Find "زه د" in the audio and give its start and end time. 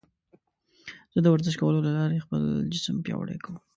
1.13-1.27